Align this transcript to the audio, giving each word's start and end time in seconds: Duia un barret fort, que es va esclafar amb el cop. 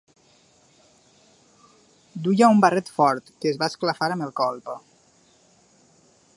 Duia 2.27 2.49
un 2.55 2.65
barret 2.65 2.91
fort, 2.95 3.29
que 3.43 3.51
es 3.53 3.61
va 3.65 3.71
esclafar 3.73 4.11
amb 4.17 4.29
el 4.29 4.35
cop. 4.43 4.75